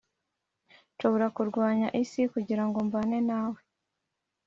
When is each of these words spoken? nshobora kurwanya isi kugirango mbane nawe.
nshobora 0.93 1.27
kurwanya 1.35 1.87
isi 2.01 2.21
kugirango 2.33 2.77
mbane 2.87 3.17
nawe. 3.29 3.59